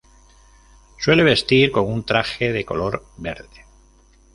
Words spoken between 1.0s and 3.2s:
vestir con un traje de color